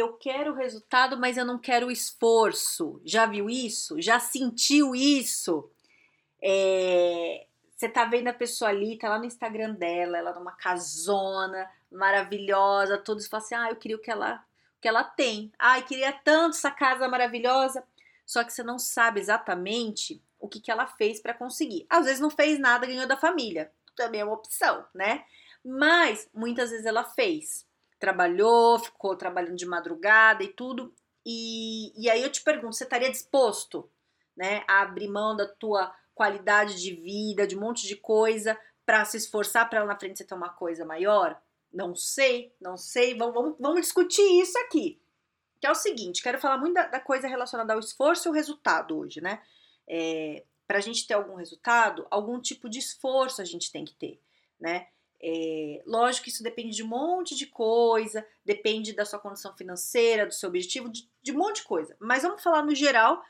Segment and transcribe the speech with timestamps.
[0.00, 3.00] Eu quero o resultado, mas eu não quero o esforço.
[3.04, 4.00] Já viu isso?
[4.00, 5.70] Já sentiu isso?
[6.42, 11.70] É, você tá vendo a pessoa ali, tá lá no Instagram dela, ela numa casona
[11.90, 14.44] maravilhosa, todos falam assim: ah, eu queria o que ela,
[14.76, 15.52] o que ela tem.
[15.58, 17.84] Ai, queria tanto essa casa maravilhosa.
[18.26, 21.86] Só que você não sabe exatamente o que, que ela fez para conseguir.
[21.90, 23.72] Às vezes não fez nada, ganhou da família.
[23.96, 25.24] Também é uma opção, né?
[25.64, 27.66] Mas muitas vezes ela fez
[28.00, 30.92] trabalhou, ficou trabalhando de madrugada e tudo.
[31.24, 33.88] E, e aí eu te pergunto, você estaria disposto
[34.34, 39.04] né, a abrir mão da tua qualidade de vida, de um monte de coisa, para
[39.04, 41.40] se esforçar para lá na frente você ter uma coisa maior?
[41.72, 43.16] Não sei, não sei.
[43.16, 45.00] Vamos, vamos, vamos discutir isso aqui.
[45.60, 48.34] Que é o seguinte, quero falar muito da, da coisa relacionada ao esforço e ao
[48.34, 49.42] resultado hoje, né?
[49.86, 53.94] É, para a gente ter algum resultado, algum tipo de esforço a gente tem que
[53.94, 54.20] ter,
[54.58, 54.88] né?
[55.22, 60.26] É, lógico que isso depende de um monte de coisa, depende da sua condição financeira,
[60.26, 61.94] do seu objetivo, de, de um monte de coisa.
[62.00, 63.22] Mas vamos falar no geral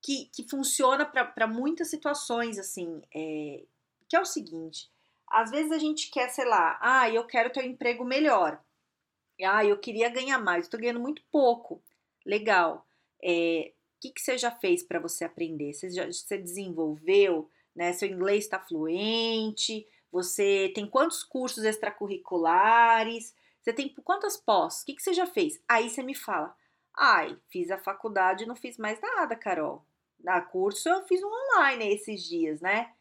[0.00, 3.64] que, que funciona para muitas situações, assim, é,
[4.08, 4.88] que é o seguinte:
[5.26, 8.62] às vezes a gente quer, sei lá, ah, eu quero ter um emprego melhor.
[9.42, 11.82] Ah, eu queria ganhar mais, estou ganhando muito pouco.
[12.24, 12.86] Legal.
[13.22, 15.72] É, o que, que você já fez para você aprender?
[15.72, 17.50] Você já você desenvolveu?
[17.74, 17.92] Né?
[17.92, 19.84] Seu inglês está fluente?
[20.14, 23.34] Você tem quantos cursos extracurriculares?
[23.60, 24.80] Você tem quantas pós?
[24.80, 25.60] O que, que você já fez?
[25.68, 26.54] Aí você me fala,
[26.96, 29.84] ai, fiz a faculdade e não fiz mais nada, Carol.
[30.22, 32.92] Na curso eu fiz um online esses dias, né?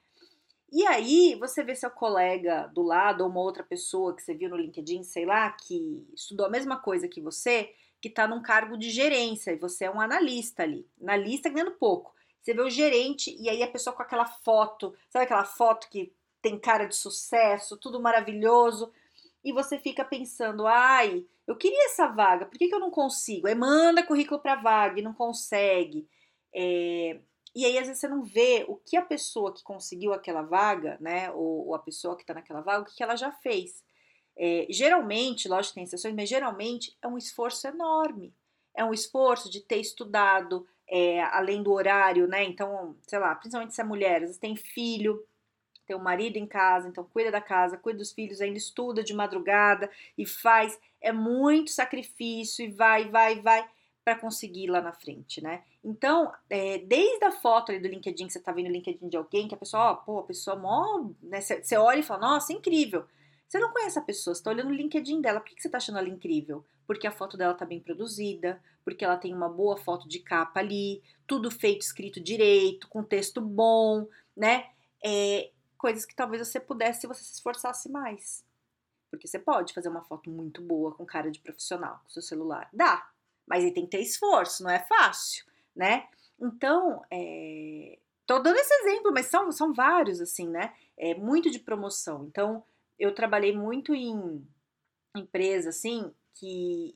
[0.72, 4.49] E aí você vê seu colega do lado ou uma outra pessoa que você viu
[4.49, 8.76] no LinkedIn, sei lá, que estudou a mesma coisa que você, que está num cargo
[8.76, 12.11] de gerência e você é um analista ali, analista ganhando pouco.
[12.42, 16.11] Você vê o gerente e aí a pessoa com aquela foto, sabe aquela foto que
[16.43, 18.92] tem cara de sucesso, tudo maravilhoso,
[19.43, 23.48] e você fica pensando, ai, eu queria essa vaga, por que, que eu não consigo?
[23.48, 26.08] Aí manda currículo para vaga e não consegue.
[26.53, 27.20] É,
[27.55, 30.98] e aí, às vezes, você não vê o que a pessoa que conseguiu aquela vaga,
[30.99, 33.83] né, ou, ou a pessoa que está naquela vaga, o que, que ela já fez.
[34.37, 38.33] É, geralmente, lógico que tem exceções, mas geralmente é um esforço enorme.
[38.76, 42.43] É um esforço de ter estudado é, além do horário, né?
[42.43, 45.23] Então, sei lá, principalmente se é mulher, às vezes tem filho,
[45.86, 49.14] tem um marido em casa, então cuida da casa, cuida dos filhos, ainda estuda de
[49.14, 50.80] madrugada e faz.
[51.02, 53.67] É muito sacrifício e vai, vai, vai
[54.04, 55.64] para conseguir lá na frente, né?
[55.83, 59.17] Então, é, desde a foto ali do LinkedIn, que você tá vendo o LinkedIn de
[59.17, 61.39] alguém, que a pessoa, ó, pô, a pessoa mó, né?
[61.42, 63.05] Você olha e fala, nossa, incrível.
[63.48, 65.70] Você não conhece a pessoa, você tá olhando o LinkedIn dela, por que, que você
[65.70, 66.65] tá achando ela incrível?
[66.88, 70.60] Porque a foto dela tá bem produzida, porque ela tem uma boa foto de capa
[70.60, 74.65] ali, tudo feito, escrito direito, com texto bom, né?
[75.05, 75.52] É,
[75.83, 78.42] coisas que talvez você pudesse se você se esforçasse mais.
[79.11, 82.70] Porque você pode fazer uma foto muito boa com cara de profissional com seu celular.
[82.71, 83.05] Dá,
[83.45, 85.45] mas aí tem que ter esforço, não é fácil,
[85.76, 86.08] né?
[86.39, 87.99] Então, é...
[88.26, 90.73] tô dando esse exemplo, mas são, são vários, assim, né?
[90.95, 92.23] É muito de promoção.
[92.27, 92.64] Então,
[92.98, 94.48] eu trabalhei muito em
[95.17, 96.95] empresa, assim, que,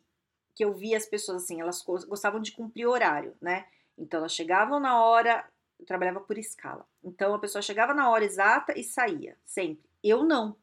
[0.55, 3.67] que eu via as pessoas, assim, elas gostavam de cumprir horário, né?
[3.97, 5.45] Então, elas chegavam na hora,
[5.79, 6.85] eu trabalhava por escala.
[7.03, 9.89] Então a pessoa chegava na hora exata e saía, sempre.
[10.03, 10.55] Eu não.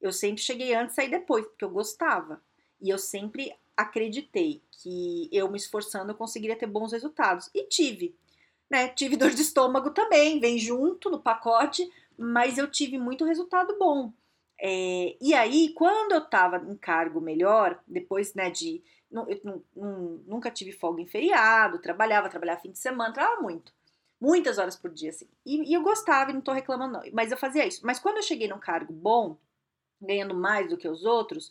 [0.00, 2.42] Eu sempre cheguei antes e saí depois, porque eu gostava.
[2.80, 7.50] E eu sempre acreditei que eu me esforçando eu conseguiria ter bons resultados.
[7.54, 8.16] E tive.
[8.70, 8.88] Né?
[8.88, 14.12] Tive dor de estômago também, vem junto no pacote, mas eu tive muito resultado bom.
[14.62, 18.82] É, e aí, quando eu tava em cargo melhor, depois né, de.
[19.12, 19.64] Eu,
[20.24, 23.72] nunca tive folga em feriado, trabalhava, trabalhava fim de semana, trabalhava muito
[24.20, 25.28] muitas horas por dia, assim.
[25.44, 27.02] E, e, eu gostava e não tô reclamando, não.
[27.12, 27.80] Mas eu fazia isso.
[27.84, 29.36] Mas quando eu cheguei num cargo bom,
[30.00, 31.50] ganhando mais do que os outros,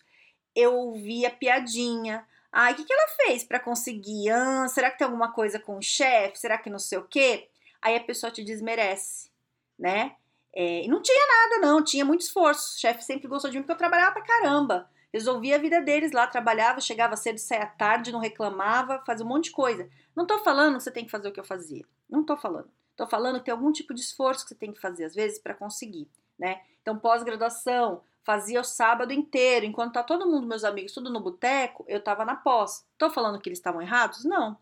[0.55, 2.25] eu via piadinha.
[2.51, 4.29] Ai, o que, que ela fez para conseguir?
[4.29, 6.39] Ah, será que tem alguma coisa com o chefe?
[6.39, 7.49] Será que não sei o quê?
[7.81, 9.29] Aí a pessoa te desmerece,
[9.77, 10.15] né?
[10.53, 12.75] É, e não tinha nada, não, tinha muito esforço.
[12.75, 14.89] O chefe sempre gostou de mim porque eu trabalhava pra caramba.
[15.13, 19.45] Resolvia a vida deles lá, trabalhava, chegava cedo, saía tarde, não reclamava, fazia um monte
[19.45, 19.89] de coisa.
[20.15, 21.85] Não tô falando que você tem que fazer o que eu fazia.
[22.09, 22.69] Não tô falando.
[22.95, 25.39] Tô falando que tem algum tipo de esforço que você tem que fazer, às vezes,
[25.39, 26.07] para conseguir,
[26.37, 26.61] né?
[26.81, 31.85] Então, pós-graduação, fazia o sábado inteiro, enquanto tá todo mundo, meus amigos, tudo no boteco,
[31.87, 32.85] eu tava na pós.
[32.97, 34.23] Tô falando que eles estavam errados?
[34.25, 34.57] Não.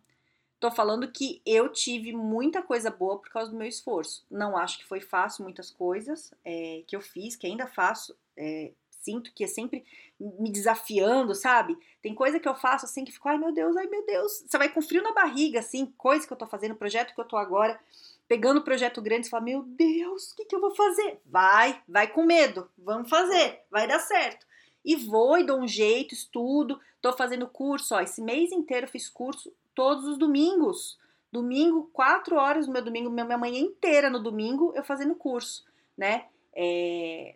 [0.60, 4.26] Tô falando que eu tive muita coisa boa por causa do meu esforço.
[4.30, 8.18] Não acho que foi fácil muitas coisas é, que eu fiz, que ainda faço.
[8.36, 8.72] É,
[9.08, 9.86] sinto que é sempre
[10.20, 11.78] me desafiando, sabe?
[12.02, 14.44] Tem coisa que eu faço assim que fico, ai meu Deus, ai meu Deus.
[14.46, 17.26] Você vai com frio na barriga, assim, coisa que eu tô fazendo, projeto que eu
[17.26, 17.80] tô agora,
[18.28, 21.22] pegando projeto grande, você fala, meu Deus, o que, que eu vou fazer?
[21.26, 24.46] Vai, vai com medo, vamos fazer, vai dar certo.
[24.84, 29.08] E vou e dou um jeito, estudo, tô fazendo curso, ó, esse mês inteiro fiz
[29.08, 30.98] curso todos os domingos.
[31.32, 35.66] Domingo, quatro horas do meu domingo, minha manhã inteira no domingo, eu fazendo curso,
[35.98, 36.26] né?
[36.56, 37.36] É,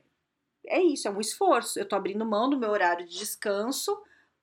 [0.66, 1.80] é isso, é um esforço.
[1.80, 4.02] Eu tô abrindo mão do meu horário de descanso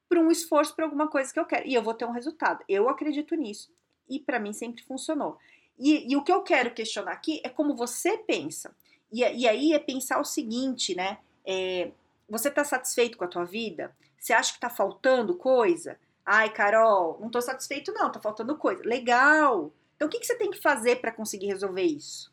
[0.09, 1.67] para um esforço para alguma coisa que eu quero.
[1.67, 2.65] E eu vou ter um resultado.
[2.69, 3.71] Eu acredito nisso.
[4.09, 5.39] E para mim sempre funcionou.
[5.79, 8.75] E, e, o que eu quero questionar aqui é como você pensa.
[9.13, 11.19] E, e aí é pensar o seguinte, né?
[11.45, 11.93] É,
[12.29, 13.95] você tá satisfeito com a tua vida?
[14.19, 15.99] Você acha que tá faltando coisa?
[16.27, 18.83] Ai, Carol, não tô satisfeito, não, tá faltando coisa.
[18.85, 19.73] Legal!
[19.95, 22.33] Então, o que, que você tem que fazer para conseguir resolver isso?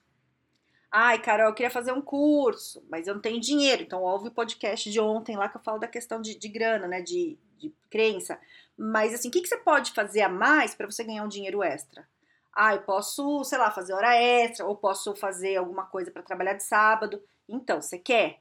[0.98, 3.84] Ai, Carol, eu queria fazer um curso, mas eu não tenho dinheiro.
[3.84, 6.88] Então, ouve o podcast de ontem lá que eu falo da questão de, de grana,
[6.88, 7.02] né?
[7.02, 8.40] De, de crença.
[8.78, 11.62] Mas, assim, o que, que você pode fazer a mais para você ganhar um dinheiro
[11.62, 12.08] extra?
[12.56, 16.54] Ah, eu posso, sei lá, fazer hora extra, ou posso fazer alguma coisa para trabalhar
[16.54, 17.22] de sábado.
[17.50, 18.40] Então, você quer?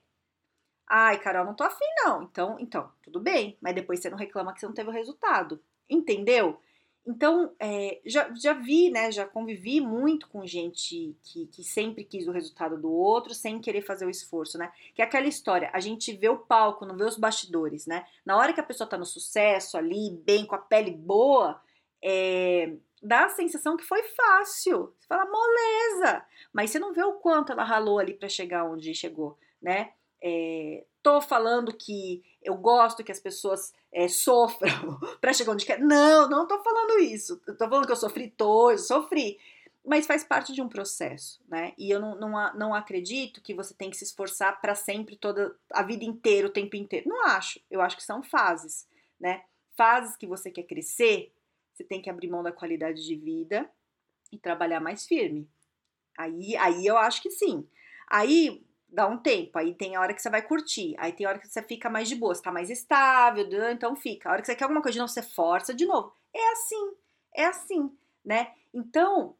[0.86, 2.22] Ai, Carol, não tô afim, não.
[2.22, 3.56] Então, então, tudo bem.
[3.60, 5.60] Mas depois você não reclama que você não teve o resultado.
[5.90, 6.60] Entendeu?
[7.06, 9.12] Então, é, já, já vi, né?
[9.12, 13.82] Já convivi muito com gente que, que sempre quis o resultado do outro sem querer
[13.82, 14.72] fazer o esforço, né?
[14.94, 18.06] Que é aquela história, a gente vê o palco, não vê os bastidores, né?
[18.24, 21.60] Na hora que a pessoa tá no sucesso ali, bem, com a pele boa,
[22.02, 22.72] é,
[23.02, 24.94] dá a sensação que foi fácil.
[24.98, 26.24] Você fala, moleza!
[26.54, 29.92] Mas você não vê o quanto ela ralou ali para chegar onde chegou, né?
[30.22, 35.78] É, tô falando que eu gosto que as pessoas é, sofram para chegar onde quer.
[35.78, 37.40] Não, não tô falando isso.
[37.46, 39.38] Eu tô falando que eu sofri, eu sofri.
[39.86, 41.74] Mas faz parte de um processo, né?
[41.76, 45.54] E eu não, não, não acredito que você tem que se esforçar para sempre, toda
[45.70, 47.06] a vida inteira, o tempo inteiro.
[47.06, 47.60] Não acho.
[47.70, 48.88] Eu acho que são fases,
[49.20, 49.44] né?
[49.76, 51.34] Fases que você quer crescer,
[51.74, 53.70] você tem que abrir mão da qualidade de vida
[54.32, 55.46] e trabalhar mais firme.
[56.16, 57.68] Aí, aí eu acho que sim.
[58.08, 58.64] Aí
[58.94, 61.38] dá um tempo, aí tem a hora que você vai curtir, aí tem a hora
[61.38, 64.28] que você fica mais de boa, você tá mais estável, então fica.
[64.28, 66.12] A hora que você quer alguma coisa de novo, você força de novo.
[66.32, 66.92] É assim,
[67.34, 67.90] é assim,
[68.24, 68.52] né?
[68.72, 69.36] Então,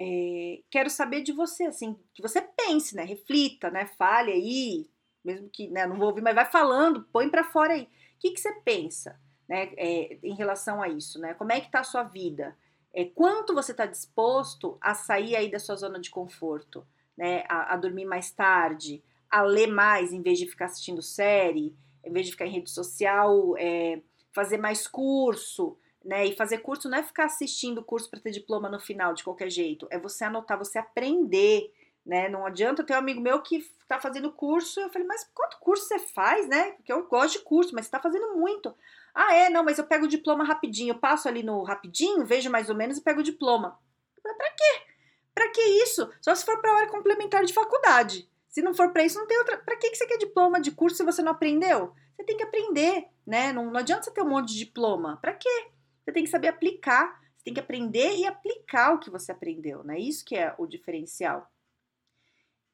[0.00, 3.04] é, quero saber de você, assim, que você pense, né?
[3.04, 3.86] Reflita, né?
[3.98, 4.90] Fale aí,
[5.24, 7.82] mesmo que, né, não vou ouvir, mas vai falando, põe para fora aí.
[7.82, 11.34] O que, que você pensa, né, é, em relação a isso, né?
[11.34, 12.56] Como é que tá a sua vida?
[12.92, 16.86] É, quanto você está disposto a sair aí da sua zona de conforto?
[17.16, 21.74] Né, a, a dormir mais tarde, a ler mais em vez de ficar assistindo série,
[22.04, 24.00] em vez de ficar em rede social, é,
[24.32, 26.26] fazer mais curso, né?
[26.26, 29.50] E fazer curso não é ficar assistindo curso para ter diploma no final de qualquer
[29.50, 31.72] jeito, é você anotar, você aprender,
[32.04, 32.28] né?
[32.28, 35.86] Não adianta ter um amigo meu que está fazendo curso, eu falei, mas quanto curso
[35.86, 36.72] você faz, né?
[36.72, 38.74] Porque eu gosto de curso, mas você está fazendo muito.
[39.14, 42.50] Ah, é, não, mas eu pego o diploma rapidinho, eu passo ali no rapidinho, vejo
[42.50, 43.78] mais ou menos e pego o diploma.
[44.22, 44.93] Para quê?
[45.34, 46.08] Para que isso?
[46.20, 48.28] Só se for para hora complementar de faculdade.
[48.48, 49.58] Se não for para isso, não tem outra.
[49.58, 51.92] Para que você quer diploma de curso se você não aprendeu?
[52.14, 53.52] Você tem que aprender, né?
[53.52, 55.18] Não, não adianta você ter um monte de diploma.
[55.20, 55.66] Para quê?
[56.04, 57.20] Você tem que saber aplicar.
[57.36, 59.98] Você tem que aprender e aplicar o que você aprendeu, né?
[59.98, 61.50] Isso que é o diferencial.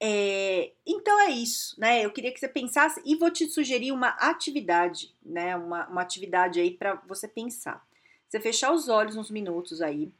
[0.03, 2.05] É, então é isso, né?
[2.05, 5.55] Eu queria que você pensasse e vou te sugerir uma atividade, né?
[5.57, 7.87] Uma, uma atividade aí para você pensar.
[8.27, 10.11] Você fechar os olhos uns minutos aí,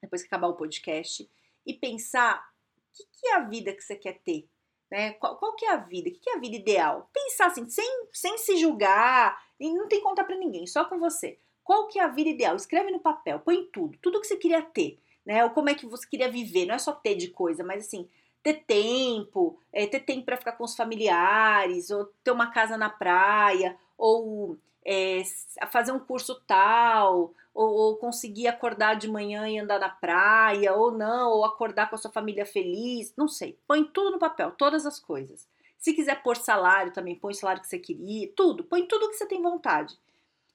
[0.00, 1.28] depois que acabar o podcast,
[1.66, 2.44] e pensar
[2.76, 4.48] o que, que, é a vida que você quer ter,
[4.90, 5.12] né?
[5.14, 6.08] Qual, qual que é a vida?
[6.08, 7.08] O que, que, é a vida ideal?
[7.12, 10.98] Pensar assim, sem, sem se julgar, e não tem que contar para ninguém, só com
[10.98, 11.38] você.
[11.64, 12.56] Qual que é a vida ideal?
[12.56, 15.44] Escreve no papel, põe tudo, tudo que você queria ter, né?
[15.44, 18.08] Ou como é que você queria viver, não é só ter de coisa, mas assim,
[18.42, 22.90] ter tempo, é, ter tempo para ficar com os familiares, ou ter uma casa na
[22.90, 25.22] praia, ou é,
[25.70, 30.90] fazer um curso tal, ou, ou, conseguir acordar de manhã e andar na praia, ou
[30.90, 33.58] não, ou acordar com a sua família feliz, não sei.
[33.66, 35.46] Põe tudo no papel, todas as coisas.
[35.78, 39.16] Se quiser pôr salário também, põe o salário que você queria, tudo, põe tudo que
[39.16, 39.98] você tem vontade.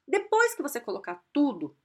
[0.06, 1.76] Depois que você colocar tudo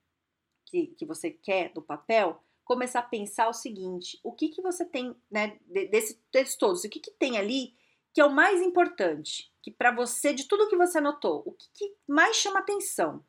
[0.66, 4.86] que, que você quer no papel, começar a pensar o seguinte: o que, que você
[4.86, 7.74] tem, né, desse texto todos, o que, que tem ali
[8.13, 11.67] que é o mais importante, que para você, de tudo que você anotou, o que,
[11.74, 13.24] que mais chama atenção?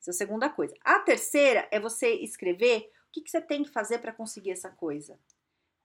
[0.00, 0.74] Essa é a segunda coisa.
[0.82, 4.70] A terceira é você escrever o que, que você tem que fazer para conseguir essa
[4.70, 5.14] coisa.
[5.14, 5.18] O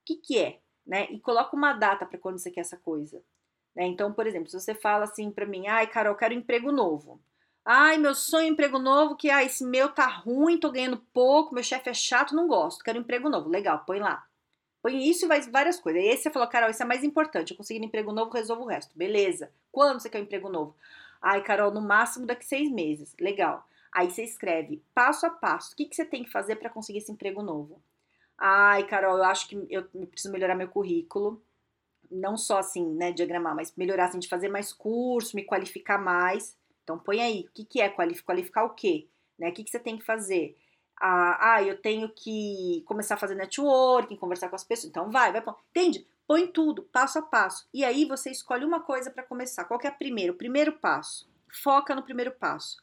[0.06, 0.60] que, que é?
[0.86, 1.06] Né?
[1.10, 3.22] E coloca uma data para quando você quer essa coisa.
[3.76, 3.86] Né?
[3.86, 7.20] Então, por exemplo, se você fala assim para mim, ai, Carol, quero um emprego novo.
[7.64, 11.54] Ai, meu sonho é emprego novo, que ah, esse meu tá ruim, tô ganhando pouco,
[11.54, 13.50] meu chefe é chato, não gosto, quero um emprego novo.
[13.50, 14.26] Legal, põe lá.
[14.82, 16.02] Põe isso e várias coisas.
[16.02, 17.50] Aí você falou, Carol, isso é mais importante.
[17.50, 18.96] Eu consegui um emprego novo, resolvo o resto.
[18.96, 19.50] Beleza.
[19.72, 20.76] Quando você quer um emprego novo?
[21.20, 23.14] Ai, Carol, no máximo daqui seis meses.
[23.20, 23.66] Legal.
[23.92, 25.72] Aí você escreve passo a passo.
[25.72, 27.82] O que, que você tem que fazer para conseguir esse emprego novo?
[28.36, 31.42] Ai, Carol, eu acho que eu preciso melhorar meu currículo.
[32.10, 36.56] Não só assim, né, diagramar, mas melhorar assim, de fazer mais curso, me qualificar mais.
[36.84, 38.26] Então põe aí, o que, que é qualificar?
[38.26, 39.08] Qualificar o quê?
[39.38, 39.50] Né?
[39.50, 40.56] O que, que você tem que fazer?
[41.00, 44.90] Ah, ah, eu tenho que começar a fazer networking, conversar com as pessoas.
[44.90, 46.06] Então vai, vai, entende?
[46.26, 47.68] Põe tudo, passo a passo.
[47.72, 49.64] E aí você escolhe uma coisa para começar.
[49.64, 50.32] Qual é a primeira?
[50.32, 51.30] O primeiro passo.
[51.62, 52.76] Foca no primeiro passo.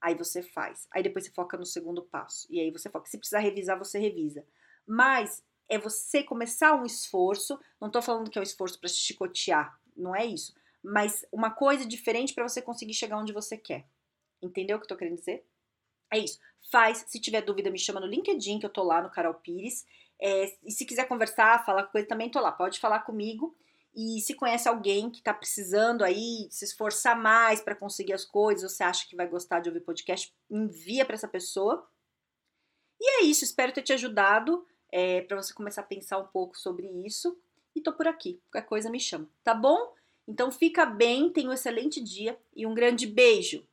[0.00, 0.86] Aí você faz.
[0.90, 2.46] Aí depois você foca no segundo passo.
[2.50, 3.08] E aí você foca.
[3.08, 4.44] Se precisar revisar, você revisa.
[4.86, 7.58] Mas é você começar um esforço.
[7.80, 9.78] Não tô falando que é um esforço para chicotear.
[9.96, 10.54] Não é isso.
[10.82, 13.86] Mas uma coisa diferente para você conseguir chegar onde você quer.
[14.42, 15.44] Entendeu o que eu tô querendo dizer?
[16.12, 16.38] É isso.
[16.70, 17.04] Faz.
[17.08, 19.86] Se tiver dúvida, me chama no LinkedIn, que eu tô lá no Carol Pires.
[20.20, 22.52] É, e se quiser conversar, falar coisa, também tô lá.
[22.52, 23.56] Pode falar comigo.
[23.94, 28.72] E se conhece alguém que está precisando aí se esforçar mais para conseguir as coisas,
[28.72, 31.86] você acha que vai gostar de ouvir podcast, envia para essa pessoa.
[32.98, 36.56] E é isso, espero ter te ajudado é, para você começar a pensar um pouco
[36.58, 37.38] sobre isso.
[37.76, 39.92] E tô por aqui, qualquer coisa me chama, tá bom?
[40.26, 43.66] Então fica bem, tenha um excelente dia e um grande beijo!